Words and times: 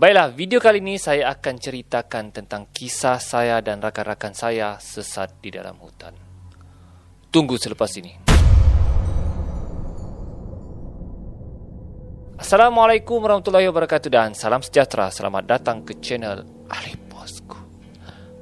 Baiklah, 0.00 0.32
video 0.32 0.64
kali 0.64 0.80
ini 0.80 0.96
saya 0.96 1.28
akan 1.28 1.60
ceritakan 1.60 2.32
tentang 2.32 2.72
kisah 2.72 3.20
saya 3.20 3.60
dan 3.60 3.84
rakan-rakan 3.84 4.32
saya 4.32 4.80
sesat 4.80 5.44
di 5.44 5.52
dalam 5.52 5.76
hutan. 5.76 6.16
Tunggu 7.28 7.60
selepas 7.60 7.92
ini. 8.00 8.16
Assalamualaikum 12.40 13.20
warahmatullahi 13.20 13.68
wabarakatuh 13.68 14.08
dan 14.08 14.32
salam 14.32 14.64
sejahtera. 14.64 15.12
Selamat 15.12 15.44
datang 15.44 15.84
ke 15.84 16.00
channel 16.00 16.48
Ahli 16.72 16.96
Bosku. 16.96 17.60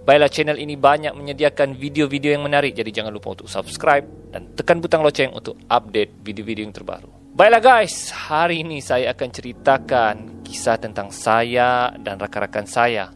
Baiklah, 0.07 0.31
channel 0.31 0.63
ini 0.63 0.79
banyak 0.79 1.11
menyediakan 1.11 1.75
video-video 1.75 2.39
yang 2.39 2.47
menarik 2.47 2.71
jadi 2.71 3.03
jangan 3.03 3.11
lupa 3.11 3.35
untuk 3.35 3.51
subscribe 3.51 4.07
dan 4.31 4.55
tekan 4.55 4.79
butang 4.79 5.03
loceng 5.03 5.35
untuk 5.35 5.59
update 5.67 6.23
video-video 6.23 6.71
yang 6.71 6.77
terbaru. 6.79 7.11
Baiklah 7.35 7.59
guys, 7.59 8.15
hari 8.15 8.63
ini 8.63 8.79
saya 8.79 9.11
akan 9.11 9.29
ceritakan 9.35 10.38
kisah 10.49 10.81
tentang 10.81 11.13
saya 11.13 11.93
dan 12.01 12.17
rakan-rakan 12.17 12.65
saya 12.65 13.13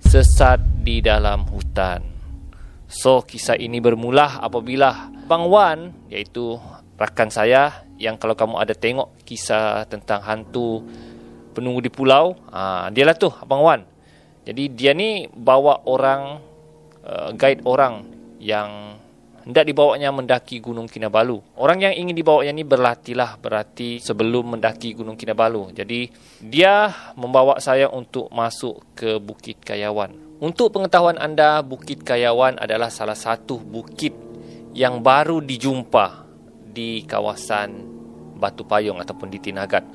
sesat 0.00 0.64
di 0.80 1.04
dalam 1.04 1.44
hutan. 1.52 2.00
So, 2.88 3.20
kisah 3.20 3.60
ini 3.60 3.84
bermula 3.84 4.40
apabila 4.40 5.12
Bang 5.28 5.52
Wan, 5.52 5.92
iaitu 6.08 6.56
rakan 6.96 7.28
saya 7.28 7.84
yang 8.00 8.16
kalau 8.16 8.32
kamu 8.32 8.56
ada 8.56 8.72
tengok 8.72 9.12
kisah 9.28 9.84
tentang 9.92 10.24
hantu 10.24 10.80
penunggu 11.52 11.84
di 11.84 11.92
pulau, 11.92 12.32
ah 12.48 12.88
dia 12.88 13.04
lah 13.04 13.16
tu 13.16 13.28
Abang 13.28 13.60
Wan. 13.60 13.80
Jadi 14.44 14.72
dia 14.72 14.96
ni 14.96 15.28
bawa 15.28 15.84
orang, 15.84 16.40
uh, 17.04 17.30
guide 17.36 17.64
orang 17.64 18.04
yang 18.40 19.00
hendak 19.44 19.68
dibawanya 19.68 20.08
mendaki 20.08 20.58
Gunung 20.58 20.88
Kinabalu. 20.88 21.40
Orang 21.60 21.84
yang 21.84 21.92
ingin 21.92 22.16
dibawanya 22.16 22.52
ni 22.56 22.64
berlatihlah 22.64 23.36
berarti 23.36 24.00
sebelum 24.00 24.56
mendaki 24.56 24.96
Gunung 24.96 25.20
Kinabalu. 25.20 25.76
Jadi 25.76 26.08
dia 26.40 26.88
membawa 27.14 27.60
saya 27.60 27.92
untuk 27.92 28.32
masuk 28.32 28.96
ke 28.96 29.20
Bukit 29.20 29.60
Kayawan. 29.60 30.40
Untuk 30.40 30.72
pengetahuan 30.72 31.20
anda, 31.20 31.60
Bukit 31.60 32.02
Kayawan 32.02 32.58
adalah 32.58 32.88
salah 32.88 33.16
satu 33.16 33.60
bukit 33.60 34.12
yang 34.74 35.04
baru 35.04 35.38
dijumpa 35.38 36.26
di 36.74 37.06
kawasan 37.06 37.94
Batu 38.34 38.66
Payung 38.66 38.98
ataupun 38.98 39.30
di 39.30 39.38
Tinagat. 39.38 39.86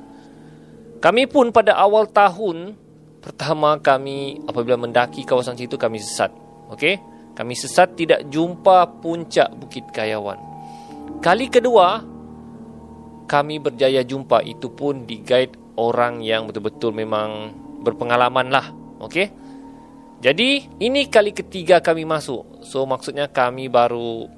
Kami 1.04 1.28
pun 1.28 1.52
pada 1.52 1.76
awal 1.76 2.08
tahun 2.08 2.72
pertama 3.20 3.76
kami 3.80 4.40
apabila 4.48 4.80
mendaki 4.80 5.28
kawasan 5.28 5.60
situ 5.60 5.76
kami 5.76 6.00
sesat. 6.00 6.32
Okey? 6.72 7.09
Kami 7.40 7.56
sesat 7.56 7.96
tidak 7.96 8.28
jumpa 8.28 9.00
puncak 9.00 9.48
Bukit 9.56 9.88
Kayawan. 9.96 10.36
Kali 11.24 11.48
kedua, 11.48 12.04
kami 13.24 13.56
berjaya 13.56 14.04
jumpa 14.04 14.44
itu 14.44 14.68
pun 14.68 15.08
di 15.08 15.24
guide 15.24 15.56
orang 15.80 16.20
yang 16.20 16.44
betul-betul 16.44 16.92
memang 16.92 17.48
berpengalaman 17.80 18.52
lah. 18.52 18.68
Okay? 19.00 19.32
Jadi, 20.20 20.68
ini 20.84 21.08
kali 21.08 21.32
ketiga 21.32 21.80
kami 21.80 22.04
masuk. 22.04 22.60
So, 22.60 22.84
maksudnya 22.84 23.32
kami 23.32 23.72
baru 23.72 24.28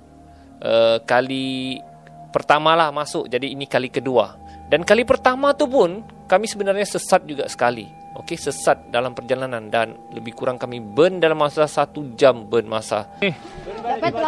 uh, 0.62 1.02
kali 1.02 1.82
pertama 2.30 2.78
lah 2.78 2.94
masuk. 2.94 3.26
Jadi, 3.26 3.50
ini 3.50 3.66
kali 3.66 3.90
kedua. 3.90 4.38
Dan 4.70 4.86
kali 4.86 5.02
pertama 5.02 5.50
tu 5.58 5.66
pun, 5.66 6.06
kami 6.30 6.46
sebenarnya 6.46 6.86
sesat 6.86 7.26
juga 7.26 7.50
sekali. 7.50 8.01
Okey, 8.22 8.38
sesat 8.38 8.86
dalam 8.86 9.18
perjalanan 9.18 9.66
dan 9.66 9.98
lebih 10.14 10.30
kurang 10.38 10.54
kami 10.54 10.78
burn 10.78 11.18
dalam 11.18 11.42
masa 11.42 11.66
satu 11.66 12.14
jam 12.14 12.46
burn 12.46 12.70
masa. 12.70 13.10
Eh, 13.18 13.34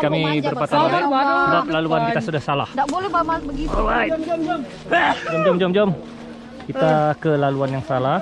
kami 0.02 0.42
berpatah 0.42 0.90
balik 0.90 1.06
sebab 1.06 1.64
laluan 1.70 2.00
kita 2.10 2.20
sudah 2.26 2.42
salah. 2.42 2.68
Tak 2.74 2.90
boleh 2.90 3.06
bamal 3.06 3.38
begitu. 3.46 3.70
Alright. 3.70 4.10
Jom, 4.10 4.22
jom, 5.46 5.56
jom, 5.62 5.70
jom. 5.70 5.90
Kita 6.66 7.14
ke 7.22 7.38
laluan 7.38 7.70
yang 7.78 7.84
salah. 7.86 8.18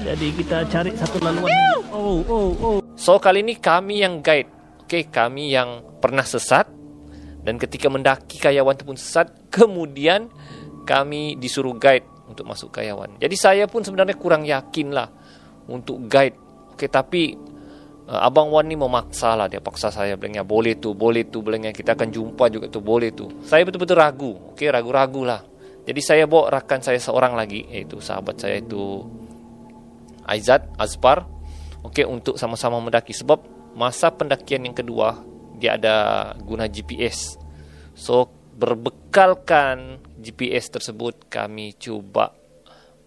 Jadi 0.00 0.26
kita 0.32 0.64
cari 0.72 0.96
satu 0.96 1.20
laluan. 1.20 1.52
Oh, 1.92 2.24
oh, 2.24 2.48
oh. 2.64 2.76
So 2.96 3.20
kali 3.20 3.44
ini 3.44 3.60
kami 3.60 4.00
yang 4.00 4.24
guide. 4.24 4.48
Okey, 4.88 5.12
kami 5.12 5.52
yang 5.52 5.84
pernah 6.00 6.24
sesat 6.24 6.64
dan 7.44 7.60
ketika 7.60 7.92
mendaki 7.92 8.40
kayawan 8.40 8.72
itu 8.72 8.88
pun 8.88 8.96
sesat, 8.96 9.28
kemudian 9.52 10.32
kami 10.88 11.36
disuruh 11.36 11.76
guide 11.76 12.08
untuk 12.30 12.46
masuk 12.46 12.70
kayawan. 12.70 13.18
Jadi 13.18 13.36
saya 13.36 13.64
pun 13.66 13.82
sebenarnya 13.82 14.14
kurang 14.14 14.46
yakin 14.46 14.94
lah 14.94 15.10
untuk 15.66 16.06
guide. 16.06 16.38
Okey, 16.74 16.88
tapi 16.88 17.34
uh, 18.06 18.20
Abang 18.22 18.48
Wan 18.54 18.70
ni 18.70 18.78
memaksa 18.78 19.34
lah. 19.34 19.50
Dia 19.50 19.58
paksa 19.58 19.90
saya 19.90 20.14
bilangnya 20.14 20.46
boleh 20.46 20.78
tu, 20.78 20.94
boleh 20.94 21.26
tu. 21.26 21.42
Bilangnya 21.42 21.74
kita 21.74 21.98
akan 21.98 22.08
jumpa 22.08 22.46
juga 22.48 22.66
tu, 22.70 22.78
boleh 22.80 23.10
tu. 23.10 23.26
Saya 23.42 23.66
betul-betul 23.66 23.98
ragu. 23.98 24.32
Okey, 24.54 24.70
ragu-ragu 24.70 25.22
lah. 25.26 25.42
Jadi 25.84 26.00
saya 26.00 26.24
bawa 26.30 26.62
rakan 26.62 26.80
saya 26.80 27.02
seorang 27.02 27.34
lagi. 27.34 27.66
Iaitu 27.66 27.98
sahabat 27.98 28.38
saya 28.38 28.62
itu 28.62 29.04
Aizat, 30.24 30.70
Azpar. 30.78 31.26
Okey, 31.82 32.06
untuk 32.06 32.38
sama-sama 32.38 32.78
mendaki. 32.78 33.10
Sebab 33.10 33.42
masa 33.74 34.14
pendakian 34.14 34.64
yang 34.64 34.76
kedua, 34.76 35.18
dia 35.60 35.76
ada 35.76 35.96
guna 36.40 36.70
GPS. 36.70 37.36
So, 37.92 38.39
berbekalkan 38.60 40.04
GPS 40.20 40.68
tersebut 40.68 41.32
kami 41.32 41.72
cuba 41.80 42.36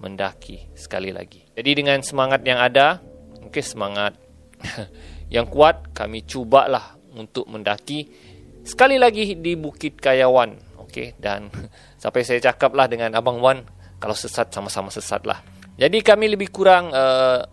mendaki 0.02 0.74
sekali 0.74 1.14
lagi. 1.14 1.46
Jadi 1.54 1.72
dengan 1.78 2.02
semangat 2.02 2.42
yang 2.42 2.58
ada, 2.58 2.98
okey 3.46 3.62
semangat 3.62 4.18
yang 5.36 5.46
kuat 5.46 5.94
kami 5.94 6.26
cubalah 6.26 6.98
untuk 7.14 7.46
mendaki 7.46 8.10
sekali 8.66 8.98
lagi 8.98 9.38
di 9.38 9.54
Bukit 9.54 10.02
Kayawan. 10.02 10.82
Okey 10.90 11.14
dan 11.22 11.54
sampai 12.02 12.26
saya 12.26 12.42
cakaplah 12.42 12.90
dengan 12.90 13.14
Abang 13.14 13.38
Wan 13.38 13.62
kalau 14.02 14.18
sesat 14.18 14.50
sama-sama 14.50 14.90
sesatlah. 14.90 15.46
Jadi 15.78 16.02
kami 16.02 16.34
lebih 16.34 16.50
kurang 16.50 16.90
uh, 16.90 17.46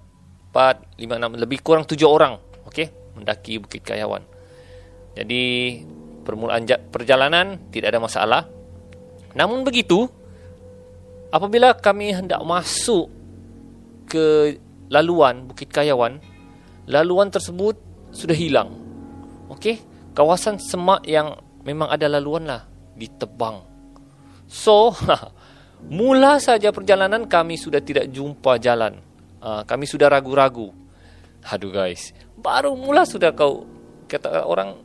4 0.56 0.96
5 0.96 1.04
6 1.04 1.36
lebih 1.36 1.60
kurang 1.60 1.84
7 1.84 2.00
orang 2.08 2.40
okey 2.64 2.88
mendaki 3.20 3.60
Bukit 3.60 3.84
Kayawan. 3.84 4.24
Jadi 5.14 5.44
permulaan 6.30 6.62
perjalanan 6.94 7.58
tidak 7.74 7.90
ada 7.90 8.00
masalah. 8.00 8.42
Namun 9.34 9.66
begitu, 9.66 10.06
apabila 11.34 11.74
kami 11.74 12.14
hendak 12.14 12.38
masuk 12.46 13.10
ke 14.06 14.54
laluan 14.90 15.50
Bukit 15.50 15.70
Kayawan, 15.70 16.22
laluan 16.86 17.34
tersebut 17.34 17.74
sudah 18.14 18.34
hilang. 18.34 18.70
Okey, 19.50 19.82
kawasan 20.14 20.62
semak 20.62 21.02
yang 21.06 21.34
memang 21.66 21.90
ada 21.90 22.06
laluan 22.06 22.46
lah 22.46 22.66
ditebang. 22.94 23.62
So, 24.50 24.94
mula 25.98 26.38
saja 26.42 26.70
perjalanan 26.74 27.26
kami 27.26 27.58
sudah 27.58 27.82
tidak 27.82 28.10
jumpa 28.10 28.58
jalan. 28.62 28.98
Uh, 29.40 29.62
kami 29.64 29.86
sudah 29.86 30.10
ragu-ragu. 30.10 30.70
Aduh 31.40 31.72
guys, 31.72 32.12
baru 32.36 32.76
mula 32.76 33.08
sudah 33.08 33.32
kau 33.32 33.64
kata 34.04 34.44
orang 34.44 34.76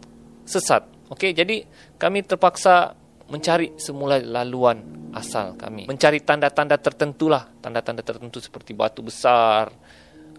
sesat. 0.47 0.94
Okey, 1.05 1.38
jadi 1.38 1.61
kami 2.01 2.25
terpaksa 2.25 2.97
mencari 3.29 3.73
semula 3.77 4.17
laluan 4.21 5.09
asal 5.13 5.53
kami. 5.53 5.85
Mencari 5.85 6.21
tanda-tanda 6.21 6.77
tertentu 6.77 7.29
lah, 7.29 7.45
tanda-tanda 7.61 8.01
tertentu 8.01 8.41
seperti 8.41 8.73
batu 8.73 9.05
besar, 9.05 9.69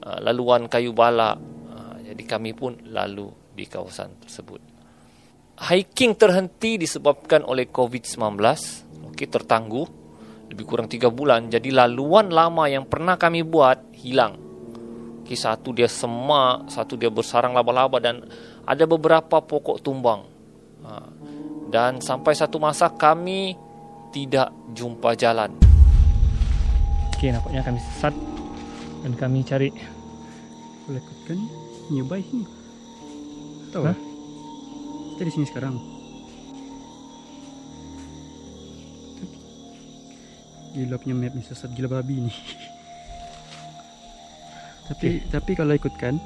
uh, 0.02 0.18
laluan 0.22 0.66
kayu 0.66 0.90
balak. 0.90 1.38
Uh, 1.70 1.96
jadi 2.02 2.22
kami 2.26 2.52
pun 2.52 2.78
lalu 2.90 3.30
di 3.54 3.64
kawasan 3.66 4.20
tersebut. 4.22 4.60
Hiking 5.56 6.12
terhenti 6.18 6.76
disebabkan 6.76 7.40
oleh 7.46 7.70
COVID-19. 7.72 8.36
Okey, 9.14 9.26
tertangguh 9.32 9.86
lebih 10.52 10.64
kurang 10.68 10.86
3 10.86 11.08
bulan. 11.08 11.48
Jadi 11.48 11.72
laluan 11.72 12.28
lama 12.28 12.68
yang 12.68 12.84
pernah 12.84 13.16
kami 13.16 13.40
buat 13.40 13.96
hilang. 13.96 14.36
Okey, 15.24 15.34
satu 15.34 15.72
dia 15.72 15.88
semak, 15.88 16.68
satu 16.70 16.94
dia 16.94 17.08
bersarang 17.08 17.56
laba-laba 17.56 17.98
dan 17.98 18.22
ada 18.68 18.84
beberapa 18.84 19.40
pokok 19.40 19.80
tumbang. 19.80 20.35
Ha. 20.86 21.02
Dan 21.66 21.98
sampai 21.98 22.32
satu 22.38 22.62
masa 22.62 22.94
kami 22.94 23.58
tidak 24.14 24.54
jumpa 24.72 25.18
jalan. 25.18 25.50
Okey, 27.16 27.32
nampaknya 27.34 27.64
kami 27.66 27.80
sesat 27.80 28.14
dan 29.02 29.12
kami 29.18 29.40
cari 29.42 29.68
boleh 30.86 31.02
ikutkan 31.02 31.38
nearby 31.90 32.22
sini. 32.22 32.46
Tahu 33.74 33.82
ha? 33.82 33.94
Kita 35.16 35.22
di 35.26 35.32
sini 35.32 35.46
sekarang. 35.48 35.74
Gila 40.76 41.00
punya 41.00 41.16
map 41.16 41.32
ni 41.32 41.42
sesat 41.42 41.72
gila 41.72 41.88
babi 41.88 42.28
ni. 42.28 42.32
tapi 44.92 45.18
okay. 45.18 45.26
tapi 45.32 45.50
kalau 45.56 45.72
ikutkan 45.74 46.20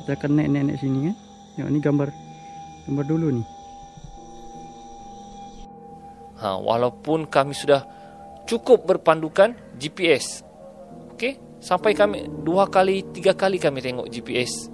kita 0.00 0.16
akan 0.16 0.42
naik-naik 0.42 0.80
sini 0.80 1.12
kan. 1.12 1.16
Tengok 1.54 1.70
ni 1.70 1.78
gambar 1.78 2.08
gambar 2.88 3.04
dulu 3.04 3.28
ni. 3.36 3.55
Ha, 6.36 6.60
walaupun 6.60 7.26
kami 7.32 7.56
sudah 7.56 7.80
cukup 8.44 8.84
berpandukan 8.84 9.56
GPS. 9.80 10.44
Okey, 11.16 11.60
sampai 11.60 11.96
kami 11.96 12.28
dua 12.44 12.68
kali, 12.68 13.08
tiga 13.10 13.32
kali 13.32 13.56
kami 13.56 13.80
tengok 13.80 14.06
GPS. 14.12 14.68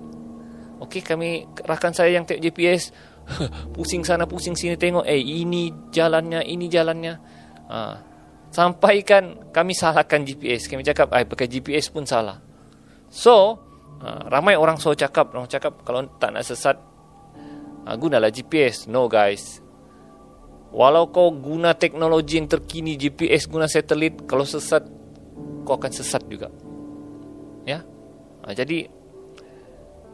Okey, 0.83 1.03
kami 1.07 1.47
rakan 1.63 1.95
saya 1.95 2.19
yang 2.19 2.27
tengok 2.27 2.43
GPS 2.43 2.91
pusing 3.75 4.03
sana 4.03 4.27
pusing 4.27 4.59
sini 4.59 4.75
tengok 4.75 5.07
eh 5.07 5.19
ini 5.19 5.71
jalannya, 5.95 6.43
ini 6.43 6.67
jalannya. 6.67 7.15
Ha, 7.71 7.79
sampaikan 8.51 9.55
kami 9.55 9.73
salahkan 9.73 10.27
GPS. 10.27 10.67
Kami 10.67 10.83
cakap, 10.83 11.15
"Ai, 11.15 11.25
pakai 11.25 11.47
GPS 11.47 11.89
pun 11.95 12.03
salah." 12.03 12.43
So, 13.13 13.63
uh, 14.03 14.27
ramai 14.27 14.59
orang 14.59 14.83
so 14.83 14.91
cakap, 14.99 15.31
orang 15.31 15.47
cakap 15.47 15.87
kalau 15.87 16.03
tak 16.19 16.35
nak 16.35 16.43
sesat 16.43 16.75
uh, 17.87 17.95
gunalah 17.95 18.35
GPS. 18.35 18.91
No 18.91 19.07
guys. 19.07 19.62
Walau 20.73 21.13
kau 21.13 21.29
guna 21.29 21.77
teknologi 21.77 22.41
yang 22.41 22.49
terkini 22.49 22.97
GPS 22.97 23.45
guna 23.45 23.69
satelit, 23.69 24.25
kalau 24.25 24.49
sesat 24.49 24.81
kau 25.69 25.77
akan 25.77 25.93
sesat 25.93 26.25
juga. 26.27 26.49
Ya. 27.69 27.85
Uh, 28.43 28.57
jadi 28.57 28.89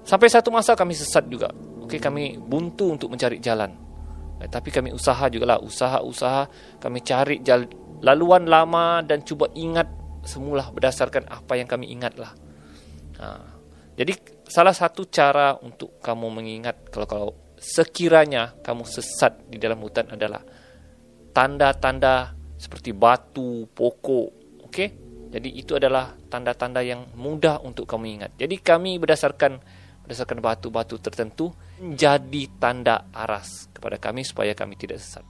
sampai 0.03 0.29
satu 0.29 0.51
masa 0.51 0.75
kami 0.75 0.99
sesat 0.99 1.31
juga. 1.31 1.55
Okey, 1.87 2.03
kami 2.03 2.37
buntu 2.43 2.91
untuk 2.91 3.09
mencari 3.15 3.39
jalan. 3.39 3.71
Eh, 4.39 4.51
tapi 4.51 4.71
kami 4.71 4.95
usaha 4.95 5.27
juga 5.31 5.57
lah, 5.57 5.59
usaha-usaha 5.63 6.43
kami 6.79 7.03
cari 7.03 7.43
jal- 7.43 7.71
laluan 8.03 8.47
lama 8.47 9.03
dan 9.03 9.23
cuba 9.27 9.51
ingat 9.55 9.89
semula 10.23 10.71
berdasarkan 10.71 11.27
apa 11.27 11.59
yang 11.59 11.67
kami 11.67 11.91
ingatlah. 11.91 12.35
Ha. 13.19 13.27
Jadi 13.99 14.15
salah 14.47 14.75
satu 14.75 15.11
cara 15.11 15.59
untuk 15.59 15.99
kamu 15.99 16.27
mengingat 16.31 16.87
kalau 16.95 17.07
kalau 17.09 17.31
sekiranya 17.59 18.55
kamu 18.63 18.87
sesat 18.87 19.51
di 19.51 19.59
dalam 19.59 19.83
hutan 19.83 20.09
adalah 20.15 20.41
tanda-tanda 21.35 22.35
seperti 22.59 22.91
batu, 22.91 23.67
pokok, 23.71 24.29
okey? 24.67 24.89
Jadi 25.29 25.61
itu 25.61 25.77
adalah 25.77 26.17
tanda-tanda 26.33 26.81
yang 26.81 27.13
mudah 27.15 27.61
untuk 27.61 27.85
kamu 27.85 28.19
ingat. 28.19 28.31
Jadi 28.41 28.59
kami 28.59 28.97
berdasarkan 28.97 29.61
berdasarkan 30.09 30.41
batu-batu 30.41 30.97
tertentu 30.97 31.53
menjadi 31.77 32.43
tanda 32.57 33.13
aras 33.13 33.69
kepada 33.77 34.01
kami 34.01 34.25
supaya 34.25 34.57
kami 34.57 34.75
tidak 34.81 35.05
sesat. 35.05 35.23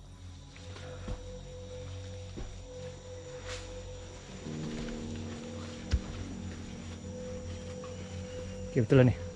Okey 8.70 8.86
betul 8.86 9.02
lah 9.02 9.06
ni. 9.10 9.27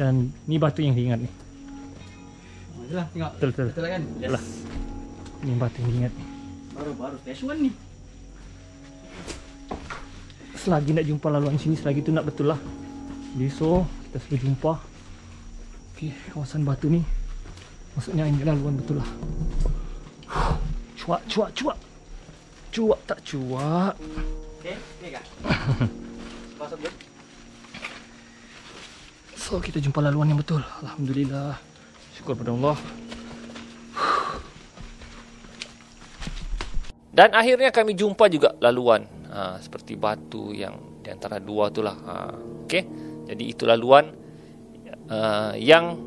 Dan 0.00 0.32
ni 0.48 0.56
batu 0.56 0.80
yang 0.80 0.96
diingat 0.96 1.20
ni. 1.20 1.28
Itulah 2.88 3.04
tengok. 3.12 3.32
Betul 3.36 3.48
betul. 3.52 3.66
Betul 3.68 3.82
lah 3.84 3.90
kan? 3.92 4.02
Betul 4.08 4.32
lah. 4.32 4.44
Ni 5.44 5.52
batu 5.60 5.76
yang 5.84 5.90
diingat 5.92 6.12
ni. 6.16 6.24
Baru-baru 6.72 7.16
stage 7.20 7.44
1 7.44 7.60
ni. 7.60 7.70
Selagi 10.56 10.96
nak 10.96 11.04
jumpa 11.04 11.28
laluan 11.28 11.60
sini 11.60 11.76
selagi 11.76 12.00
tu 12.00 12.16
nak 12.16 12.24
betul 12.24 12.48
lah. 12.48 12.56
So 13.52 13.84
kita 14.08 14.16
sudah 14.24 14.40
jumpa. 14.40 14.72
Okey, 15.92 16.16
kawasan 16.32 16.64
batu 16.64 16.88
ni. 16.88 17.04
Maksudnya 17.92 18.24
ini 18.24 18.40
laluan 18.40 18.80
betul 18.80 19.04
lah. 19.04 19.08
Cuak, 20.96 21.28
cuak, 21.28 21.52
cuak. 21.52 21.76
Cuak 22.72 23.00
tak 23.04 23.20
cuak. 23.20 24.00
Okey, 24.64 24.80
okey 24.80 25.08
kak. 25.12 25.24
Kau 26.56 26.64
sebut. 26.72 27.09
So 29.50 29.58
kita 29.58 29.82
jumpa 29.82 29.98
laluan 29.98 30.30
yang 30.30 30.38
betul. 30.38 30.62
Alhamdulillah. 30.62 31.58
Syukur 32.14 32.38
pada 32.38 32.54
Allah. 32.54 32.78
Dan 37.10 37.34
akhirnya 37.34 37.74
kami 37.74 37.98
jumpa 37.98 38.30
juga 38.30 38.54
laluan 38.62 39.02
ha, 39.26 39.58
seperti 39.58 39.98
batu 39.98 40.54
yang 40.54 41.02
di 41.02 41.10
antara 41.10 41.42
dua 41.42 41.66
itulah. 41.66 41.98
Ha, 41.98 42.14
Okey. 42.62 42.82
Jadi 43.26 43.42
itu 43.50 43.66
laluan 43.66 44.14
uh, 45.10 45.58
yang 45.58 45.98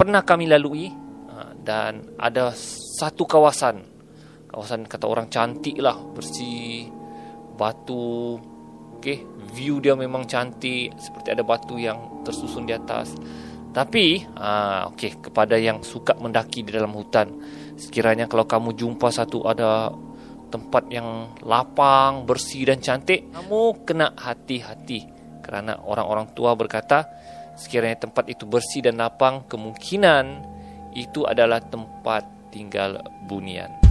pernah 0.00 0.24
kami 0.24 0.48
lalui 0.48 0.88
uh, 1.28 1.52
dan 1.60 2.16
ada 2.16 2.56
satu 2.96 3.28
kawasan 3.28 3.84
kawasan 4.48 4.88
kata 4.88 5.04
orang 5.04 5.28
cantik 5.28 5.76
lah 5.84 6.00
bersih 6.16 6.88
batu 7.60 8.40
okey 9.04 9.20
view 9.52 9.84
dia 9.84 9.92
memang 9.92 10.24
cantik 10.24 10.96
seperti 10.96 11.36
ada 11.36 11.44
batu 11.44 11.76
yang 11.76 12.24
tersusun 12.24 12.64
di 12.64 12.72
atas. 12.72 13.12
Tapi 13.76 14.24
uh, 14.24 14.88
okey 14.96 15.28
kepada 15.28 15.60
yang 15.60 15.84
suka 15.84 16.16
mendaki 16.16 16.64
di 16.64 16.72
dalam 16.72 16.96
hutan 16.96 17.28
sekiranya 17.76 18.24
kalau 18.24 18.48
kamu 18.48 18.72
jumpa 18.72 19.12
satu 19.12 19.44
ada 19.44 19.92
tempat 20.48 20.86
yang 20.88 21.34
lapang 21.42 22.24
bersih 22.24 22.70
dan 22.70 22.78
cantik 22.78 23.26
kamu 23.34 23.82
kena 23.82 24.14
hati-hati 24.14 25.10
kerana 25.42 25.82
orang-orang 25.82 26.30
tua 26.32 26.54
berkata 26.54 27.10
sekiranya 27.58 28.06
tempat 28.06 28.30
itu 28.30 28.46
bersih 28.46 28.86
dan 28.86 29.02
lapang 29.02 29.42
kemungkinan 29.50 30.46
itu 30.94 31.26
adalah 31.26 31.58
tempat 31.58 32.22
tinggal 32.54 33.02
bunian 33.26 33.83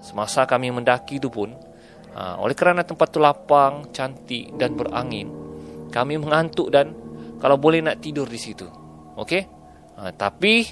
semasa 0.00 0.48
kami 0.48 0.72
mendaki 0.72 1.20
itu 1.20 1.28
pun 1.28 1.52
ha, 2.16 2.40
oleh 2.40 2.56
kerana 2.56 2.82
tempat 2.82 3.12
itu 3.12 3.20
lapang 3.20 3.92
cantik 3.92 4.56
dan 4.56 4.74
berangin 4.74 5.28
kami 5.92 6.16
mengantuk 6.16 6.72
dan 6.72 6.96
kalau 7.40 7.56
boleh 7.56 7.80
nak 7.80 8.04
tidur 8.04 8.28
di 8.28 8.36
situ. 8.36 8.68
Okey 9.16 9.42
ha, 10.00 10.12
tapi 10.14 10.64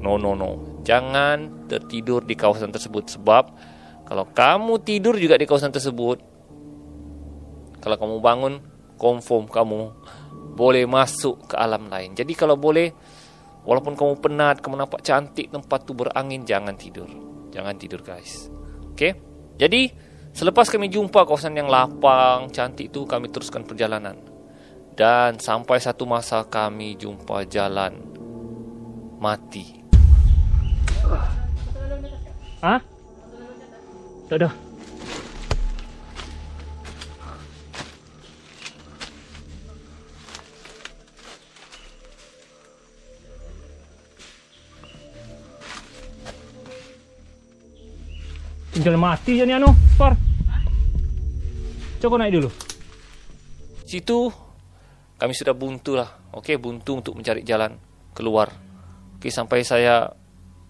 no 0.00 0.20
no 0.20 0.36
no. 0.36 0.82
Jangan 0.84 1.68
tertidur 1.68 2.28
di 2.28 2.36
kawasan 2.36 2.68
tersebut 2.68 3.16
sebab 3.16 3.44
kalau 4.04 4.28
kamu 4.28 4.84
tidur 4.84 5.16
juga 5.16 5.40
di 5.40 5.48
kawasan 5.48 5.72
tersebut 5.72 6.20
kalau 7.80 7.96
kamu 7.96 8.16
bangun 8.20 8.54
confirm 9.00 9.48
kamu 9.48 9.92
boleh 10.54 10.84
masuk 10.84 11.48
ke 11.48 11.54
alam 11.56 11.88
lain. 11.88 12.12
Jadi 12.12 12.32
kalau 12.36 12.60
boleh 12.60 12.92
walaupun 13.64 13.96
kamu 13.96 14.20
penat 14.20 14.60
kamu 14.60 14.84
nampak 14.84 15.00
cantik 15.00 15.48
tempat 15.48 15.88
tu 15.88 15.96
berangin 15.96 16.44
jangan 16.44 16.76
tidur. 16.76 17.08
Jangan 17.54 17.78
tidur 17.78 18.02
guys 18.02 18.50
okey 18.94 19.12
jadi 19.58 19.90
selepas 20.30 20.70
kami 20.70 20.88
jumpa 20.88 21.26
kawasan 21.26 21.58
yang 21.58 21.66
lapang 21.66 22.48
cantik 22.54 22.94
tu 22.94 23.04
kami 23.04 23.28
teruskan 23.28 23.66
perjalanan 23.66 24.18
dan 24.94 25.42
sampai 25.42 25.82
satu 25.82 26.06
masa 26.06 26.46
kami 26.46 26.94
jumpa 26.94 27.44
jalan 27.50 27.98
mati 29.18 29.84
Ha? 32.64 32.80
Tak 34.24 34.36
ada. 34.40 34.48
Tinggal 48.84 49.00
mati 49.00 49.40
je 49.40 49.48
ni 49.48 49.56
anu, 49.56 49.72
Spar. 49.96 50.12
Kau 52.04 52.20
naik 52.20 52.36
dulu. 52.36 52.52
Situ 53.88 54.28
kami 55.16 55.32
sudah 55.32 55.56
buntu 55.56 55.96
lah. 55.96 56.12
Okey, 56.36 56.60
buntu 56.60 57.00
untuk 57.00 57.16
mencari 57.16 57.40
jalan 57.40 57.80
keluar. 58.12 58.52
Okey, 59.16 59.32
sampai 59.32 59.64
saya 59.64 60.12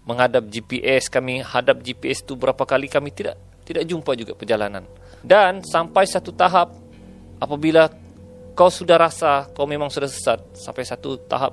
menghadap 0.07 0.47
GPS, 0.47 1.11
kami 1.11 1.43
hadap 1.43 1.83
GPS 1.83 2.23
tu 2.23 2.39
berapa 2.39 2.63
kali 2.63 2.87
kami 2.87 3.11
tidak 3.11 3.35
tidak 3.67 3.83
jumpa 3.83 4.15
juga 4.15 4.31
perjalanan. 4.31 4.87
Dan 5.19 5.59
sampai 5.67 6.07
satu 6.07 6.31
tahap 6.31 6.71
apabila 7.43 7.91
kau 8.55 8.71
sudah 8.71 8.95
rasa 8.95 9.51
kau 9.51 9.67
memang 9.67 9.91
sudah 9.91 10.07
sesat 10.07 10.39
sampai 10.55 10.87
satu 10.87 11.19
tahap 11.27 11.51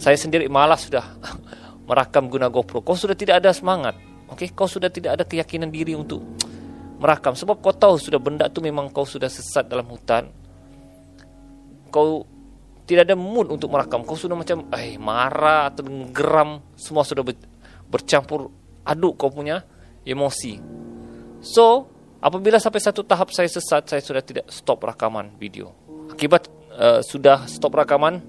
saya 0.00 0.16
sendiri 0.16 0.48
malas 0.48 0.88
sudah 0.88 1.04
merakam 1.84 2.32
guna 2.32 2.48
GoPro. 2.48 2.80
Kau 2.80 2.96
sudah 2.96 3.12
tidak 3.12 3.44
ada 3.44 3.52
semangat. 3.52 4.11
Okey, 4.32 4.56
kau 4.56 4.64
sudah 4.64 4.88
tidak 4.88 5.20
ada 5.20 5.24
keyakinan 5.28 5.68
diri 5.68 5.92
untuk 5.92 6.24
merakam 7.02 7.34
sebab 7.34 7.58
kau 7.58 7.74
tahu 7.74 7.98
sudah 7.98 8.22
benda 8.22 8.46
tu 8.46 8.62
memang 8.62 8.88
kau 8.88 9.04
sudah 9.04 9.28
sesat 9.28 9.68
dalam 9.68 9.84
hutan. 9.90 10.30
Kau 11.92 12.24
tidak 12.86 13.10
ada 13.10 13.16
mood 13.18 13.52
untuk 13.52 13.68
merakam. 13.68 14.02
Kau 14.02 14.16
sudah 14.16 14.38
macam 14.38 14.70
eh 14.72 14.96
marah 14.96 15.68
atau 15.70 15.84
geram, 16.10 16.62
semua 16.78 17.04
sudah 17.04 17.20
ber, 17.20 17.36
bercampur 17.90 18.48
aduk 18.86 19.18
kau 19.18 19.30
punya 19.30 19.62
emosi. 20.02 20.58
So, 21.42 21.90
apabila 22.22 22.58
sampai 22.62 22.80
satu 22.82 23.02
tahap 23.02 23.34
saya 23.34 23.50
sesat, 23.50 23.90
saya 23.90 24.02
sudah 24.02 24.22
tidak 24.22 24.46
stop 24.48 24.82
rakaman 24.82 25.34
video. 25.36 25.74
Akibat 26.10 26.46
uh, 26.74 27.02
sudah 27.02 27.46
stop 27.50 27.74
rakaman, 27.74 28.22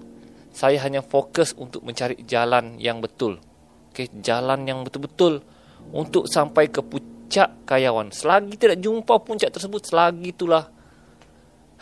saya 0.54 0.78
hanya 0.86 1.02
fokus 1.02 1.54
untuk 1.58 1.82
mencari 1.86 2.22
jalan 2.26 2.78
yang 2.78 3.02
betul. 3.02 3.42
Okay, 3.94 4.10
jalan 4.22 4.66
yang 4.66 4.82
betul-betul 4.82 5.46
untuk 5.92 6.30
sampai 6.30 6.72
ke 6.72 6.80
puncak 6.80 7.68
kayawan. 7.68 8.14
Selagi 8.14 8.56
tidak 8.56 8.80
jumpa 8.80 9.20
puncak 9.26 9.52
tersebut, 9.52 9.84
selagi 9.84 10.32
itulah. 10.32 10.70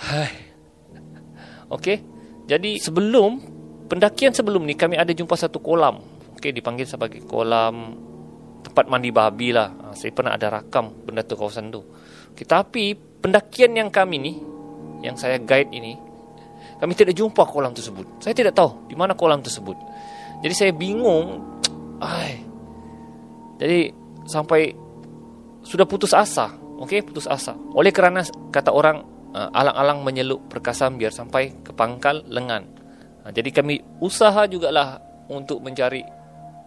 Hai. 0.02 0.32
Okay, 1.72 2.04
jadi 2.50 2.76
sebelum 2.82 3.40
pendakian 3.88 4.36
sebelum 4.36 4.68
ni 4.68 4.76
kami 4.76 5.00
ada 5.00 5.16
jumpa 5.16 5.40
satu 5.40 5.64
kolam. 5.64 6.04
Okay, 6.36 6.52
dipanggil 6.52 6.84
sebagai 6.90 7.24
kolam 7.24 7.96
tempat 8.66 8.92
mandi 8.92 9.14
babi 9.14 9.56
lah. 9.56 9.72
Ha, 9.72 9.86
saya 9.96 10.12
pernah 10.12 10.36
ada 10.36 10.52
rakam 10.52 10.92
benda 11.08 11.24
tu 11.24 11.40
kawasan 11.40 11.72
tu. 11.72 11.80
Okay, 12.36 12.44
tapi 12.44 12.96
pendakian 12.96 13.72
yang 13.78 13.88
kami 13.88 14.20
ni, 14.20 14.34
yang 15.00 15.16
saya 15.16 15.40
guide 15.40 15.72
ini, 15.72 15.96
kami 16.82 16.92
tidak 16.98 17.16
jumpa 17.16 17.46
kolam 17.48 17.72
tersebut. 17.72 18.20
Saya 18.20 18.36
tidak 18.36 18.58
tahu 18.58 18.90
di 18.90 18.98
mana 19.00 19.16
kolam 19.16 19.40
tersebut. 19.40 19.78
Jadi 20.42 20.54
saya 20.58 20.72
bingung. 20.74 21.40
Ai. 22.02 22.51
Jadi 23.62 23.94
sampai 24.26 24.74
sudah 25.62 25.86
putus 25.86 26.18
asa. 26.18 26.50
Okey, 26.82 27.06
putus 27.06 27.30
asa. 27.30 27.54
Oleh 27.78 27.94
kerana 27.94 28.26
kata 28.50 28.74
orang 28.74 29.06
uh, 29.38 29.54
alang-alang 29.54 30.02
menyeluk 30.02 30.50
perkasan 30.50 30.98
biar 30.98 31.14
sampai 31.14 31.54
ke 31.62 31.70
pangkal 31.70 32.26
lengan. 32.26 32.66
Uh, 33.22 33.30
jadi 33.30 33.62
kami 33.62 33.86
usaha 34.02 34.50
jugalah 34.50 34.98
untuk 35.30 35.62
mencari 35.62 36.02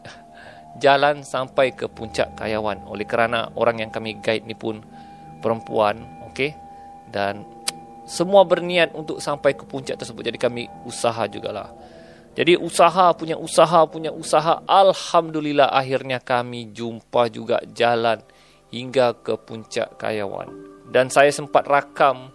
jalan 0.82 1.26
sampai 1.26 1.74
ke 1.74 1.90
puncak 1.90 2.38
Kayawan. 2.38 2.86
Oleh 2.86 3.10
kerana 3.10 3.50
orang 3.58 3.82
yang 3.82 3.90
kami 3.90 4.22
guide 4.22 4.46
ni 4.46 4.54
pun 4.54 4.78
perempuan, 5.42 5.98
okey. 6.30 6.54
Dan 7.10 7.42
semua 8.06 8.46
berniat 8.46 8.94
untuk 8.94 9.18
sampai 9.18 9.58
ke 9.58 9.66
puncak 9.66 9.98
tersebut. 9.98 10.30
Jadi 10.30 10.38
kami 10.38 10.70
usaha 10.86 11.26
jugalah. 11.26 11.74
Jadi 12.34 12.58
usaha 12.58 13.14
punya 13.14 13.38
usaha 13.38 13.86
punya 13.86 14.10
usaha 14.10 14.58
alhamdulillah 14.66 15.70
akhirnya 15.70 16.18
kami 16.18 16.74
jumpa 16.74 17.30
juga 17.30 17.62
jalan 17.70 18.18
hingga 18.74 19.14
ke 19.22 19.38
puncak 19.38 19.94
Kayawan. 19.94 20.50
Dan 20.90 21.14
saya 21.14 21.30
sempat 21.30 21.62
rakam 21.70 22.34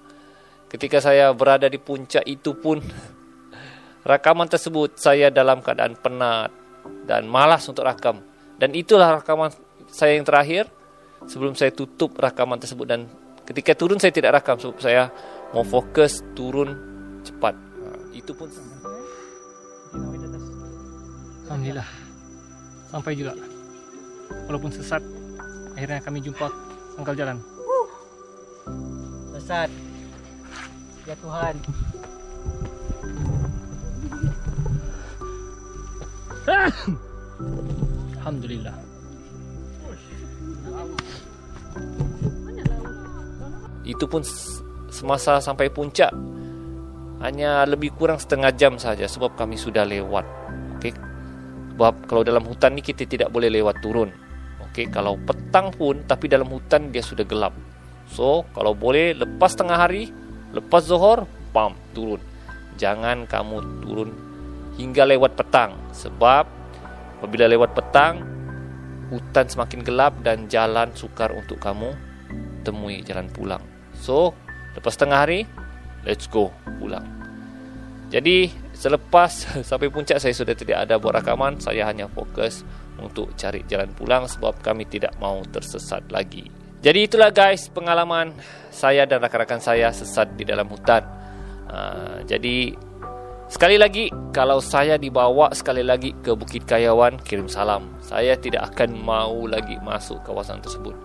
ketika 0.72 1.04
saya 1.04 1.36
berada 1.36 1.68
di 1.68 1.76
puncak 1.76 2.24
itu 2.24 2.56
pun 2.56 2.80
rakaman 4.10 4.48
tersebut 4.48 4.96
saya 4.96 5.28
dalam 5.28 5.60
keadaan 5.60 6.00
penat 6.00 6.56
dan 7.04 7.28
malas 7.28 7.68
untuk 7.68 7.84
rakam. 7.84 8.24
Dan 8.56 8.72
itulah 8.72 9.20
rakaman 9.20 9.52
saya 9.92 10.16
yang 10.16 10.24
terakhir 10.24 10.72
sebelum 11.28 11.60
saya 11.60 11.76
tutup 11.76 12.16
rakaman 12.16 12.56
tersebut 12.56 12.88
dan 12.88 13.12
ketika 13.44 13.76
turun 13.76 14.00
saya 14.00 14.16
tidak 14.16 14.40
rakam 14.40 14.56
sebab 14.56 14.80
saya 14.80 15.12
mau 15.52 15.68
fokus 15.68 16.24
turun 16.40 16.72
cepat. 17.28 17.56
Itu 18.16 18.32
pun 18.32 18.48
Alhamdulillah 21.50 21.90
Sampai 22.94 23.18
juga 23.18 23.34
Walaupun 24.46 24.70
sesat 24.70 25.02
Akhirnya 25.74 25.98
kami 26.06 26.22
jumpa 26.22 26.46
Pangkal 26.94 27.18
jalan 27.18 27.42
Sesat. 29.34 29.72
Ya 31.10 31.18
Tuhan. 31.18 31.56
Alhamdulillah 38.20 38.78
itu 43.90 44.06
pun 44.06 44.22
semasa 44.94 45.42
sampai 45.42 45.66
puncak 45.74 46.14
hanya 47.20 47.66
lebih 47.66 47.92
kurang 47.98 48.22
setengah 48.22 48.54
jam 48.54 48.78
saja 48.80 49.10
sebab 49.10 49.36
kami 49.36 49.60
sudah 49.60 49.84
lewat. 49.84 50.24
Sebab 51.80 52.12
kalau 52.12 52.28
dalam 52.28 52.44
hutan 52.44 52.76
ni 52.76 52.84
kita 52.84 53.08
tidak 53.08 53.32
boleh 53.32 53.48
lewat 53.48 53.80
turun. 53.80 54.12
Okey, 54.68 54.92
kalau 54.92 55.16
petang 55.16 55.72
pun 55.72 56.04
tapi 56.04 56.28
dalam 56.28 56.52
hutan 56.52 56.92
dia 56.92 57.00
sudah 57.00 57.24
gelap. 57.24 57.56
So, 58.12 58.44
kalau 58.52 58.76
boleh 58.76 59.16
lepas 59.16 59.56
tengah 59.56 59.80
hari, 59.80 60.12
lepas 60.52 60.84
zuhur, 60.84 61.24
pam 61.56 61.80
turun. 61.96 62.20
Jangan 62.76 63.24
kamu 63.32 63.80
turun 63.80 64.12
hingga 64.76 65.08
lewat 65.08 65.40
petang 65.40 65.80
sebab 65.96 66.52
apabila 67.24 67.48
lewat 67.48 67.72
petang 67.72 68.28
hutan 69.08 69.48
semakin 69.48 69.80
gelap 69.80 70.20
dan 70.20 70.52
jalan 70.52 70.92
sukar 71.00 71.32
untuk 71.32 71.64
kamu 71.64 71.96
temui 72.68 73.08
jalan 73.08 73.32
pulang. 73.32 73.64
So, 73.96 74.36
lepas 74.76 75.00
tengah 75.00 75.24
hari, 75.24 75.48
let's 76.04 76.28
go 76.28 76.52
pulang. 76.84 77.08
Jadi, 78.12 78.52
selepas 78.80 79.30
sampai 79.68 79.92
puncak 79.92 80.24
saya 80.24 80.32
sudah 80.32 80.56
tidak 80.56 80.88
ada 80.88 80.96
buat 80.96 81.20
rakaman, 81.20 81.60
saya 81.60 81.84
hanya 81.84 82.08
fokus 82.08 82.64
untuk 82.96 83.36
cari 83.36 83.68
jalan 83.68 83.92
pulang 83.92 84.24
sebab 84.28 84.56
kami 84.64 84.88
tidak 84.88 85.12
mau 85.20 85.44
tersesat 85.44 86.08
lagi. 86.08 86.48
Jadi 86.80 87.12
itulah 87.12 87.28
guys 87.36 87.68
pengalaman 87.68 88.32
saya 88.72 89.04
dan 89.04 89.20
rakan-rakan 89.20 89.60
saya 89.60 89.92
sesat 89.92 90.32
di 90.40 90.48
dalam 90.48 90.72
hutan. 90.72 91.04
Uh, 91.68 92.24
jadi 92.24 92.72
sekali 93.52 93.76
lagi 93.76 94.08
kalau 94.32 94.64
saya 94.64 94.96
dibawa 94.96 95.52
sekali 95.52 95.84
lagi 95.84 96.16
ke 96.24 96.32
Bukit 96.40 96.64
Kayawan 96.64 97.20
kirim 97.20 97.52
salam. 97.52 98.00
Saya 98.00 98.40
tidak 98.40 98.72
akan 98.72 98.96
mau 98.96 99.44
lagi 99.44 99.76
masuk 99.84 100.24
kawasan 100.24 100.64
tersebut. 100.64 100.96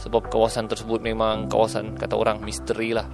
Sebab 0.00 0.32
kawasan 0.32 0.64
tersebut 0.64 1.04
memang 1.04 1.44
kawasan 1.52 1.92
kata 1.92 2.16
orang 2.16 2.40
misteri 2.40 2.96
lah. 2.96 3.04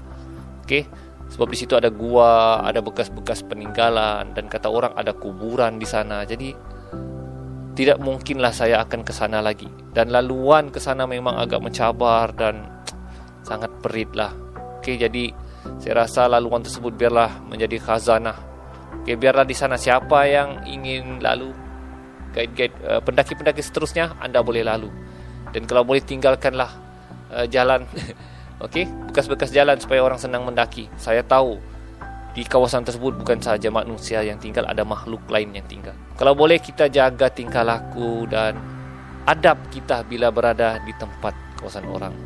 Okey. 0.63 0.87
Sebab 1.35 1.51
di 1.51 1.59
situ 1.59 1.75
ada 1.75 1.91
gua, 1.91 2.63
ada 2.63 2.79
bekas-bekas 2.79 3.43
peninggalan 3.43 4.39
dan 4.39 4.47
kata 4.47 4.71
orang 4.71 4.95
ada 4.95 5.11
kuburan 5.11 5.83
di 5.83 5.87
sana. 5.89 6.23
Jadi 6.23 6.55
tidak 7.75 7.99
mungkinlah 7.99 8.55
saya 8.55 8.79
akan 8.87 9.03
ke 9.03 9.11
sana 9.11 9.43
lagi. 9.43 9.67
Dan 9.91 10.15
laluan 10.15 10.71
ke 10.71 10.79
sana 10.79 11.11
memang 11.11 11.35
agak 11.35 11.59
mencabar 11.59 12.31
dan 12.39 12.63
sangat 13.43 13.67
perit 13.83 14.15
lah. 14.15 14.31
Okey, 14.79 14.95
jadi 14.95 15.35
saya 15.83 16.07
rasa 16.07 16.31
laluan 16.31 16.63
tersebut 16.63 16.95
biarlah 16.95 17.43
menjadi 17.51 17.83
khazanah. 17.83 18.39
Okey, 19.03 19.19
biarlah 19.19 19.43
di 19.43 19.59
sana 19.59 19.75
siapa 19.75 20.31
yang 20.31 20.63
ingin 20.71 21.19
lalu 21.19 21.51
guide-guide 22.31 22.79
uh, 22.87 23.03
pendaki-pendaki 23.03 23.59
seterusnya 23.59 24.15
anda 24.23 24.39
boleh 24.39 24.63
lalu. 24.63 24.87
Dan 25.51 25.67
kalau 25.67 25.83
boleh 25.83 26.03
tinggalkanlah 26.03 26.71
uh, 27.35 27.47
jalan 27.51 27.91
Okey, 28.65 28.89
bekas-bekas 29.13 29.53
jalan 29.53 29.77
supaya 29.77 30.01
orang 30.01 30.17
senang 30.17 30.49
mendaki. 30.49 30.89
Saya 30.97 31.21
tahu 31.21 31.61
di 32.33 32.43
kawasan 32.49 32.83
tersebut 32.83 33.15
bukan 33.21 33.39
sahaja 33.39 33.69
manusia 33.69 34.25
yang 34.25 34.41
tinggal, 34.41 34.65
ada 34.65 34.83
makhluk 34.83 35.21
lain 35.29 35.53
yang 35.53 35.69
tinggal. 35.69 35.93
Kalau 36.17 36.33
boleh 36.33 36.57
kita 36.57 36.89
jaga 36.89 37.29
tingkah 37.29 37.61
laku 37.61 38.25
dan 38.27 38.57
adab 39.29 39.61
kita 39.69 40.01
bila 40.09 40.33
berada 40.33 40.81
di 40.81 40.97
tempat 40.97 41.37
kawasan 41.61 41.85
orang. 41.93 42.17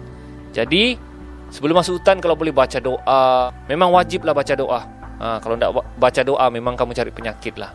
Jadi, 0.54 0.94
sebelum 1.50 1.82
masuk 1.82 1.98
hutan 1.98 2.22
kalau 2.22 2.38
boleh 2.38 2.54
baca 2.54 2.78
doa, 2.78 3.50
memang 3.66 3.90
wajiblah 3.90 4.32
baca 4.32 4.54
doa. 4.54 4.80
Ha, 5.18 5.42
kalau 5.42 5.58
tidak 5.58 5.74
baca 5.98 6.20
doa 6.22 6.46
memang 6.46 6.78
kamu 6.78 6.94
cari 6.94 7.10
penyakit 7.10 7.58
lah. 7.58 7.74